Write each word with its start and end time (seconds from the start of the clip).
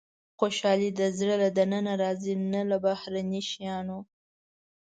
•خوشالي 0.39 0.89
د 0.99 1.01
زړه 1.17 1.35
له 1.43 1.49
دننه 1.57 1.93
راځي، 2.03 2.33
نه 2.53 2.61
له 2.69 2.77
بهرني 2.85 3.41
شیانو. 3.49 3.99